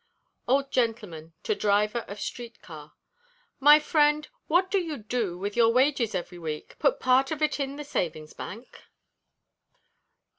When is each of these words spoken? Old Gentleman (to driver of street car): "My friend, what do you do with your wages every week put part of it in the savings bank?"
Old 0.47 0.71
Gentleman 0.71 1.33
(to 1.43 1.53
driver 1.53 1.99
of 2.07 2.19
street 2.19 2.59
car): 2.63 2.93
"My 3.59 3.77
friend, 3.77 4.27
what 4.47 4.71
do 4.71 4.79
you 4.79 4.97
do 4.97 5.37
with 5.37 5.55
your 5.55 5.69
wages 5.71 6.15
every 6.15 6.39
week 6.39 6.75
put 6.79 6.99
part 6.99 7.29
of 7.29 7.39
it 7.43 7.59
in 7.59 7.75
the 7.75 7.83
savings 7.83 8.33
bank?" 8.33 8.85